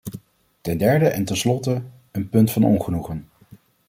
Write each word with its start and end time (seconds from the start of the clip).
Ten 0.61 0.77
derde 0.77 1.07
en 1.07 1.25
ten 1.25 1.37
slotte, 1.37 1.81
een 2.11 2.29
punt 2.29 2.51
van 2.51 2.63
ongenoegen. 2.63 3.27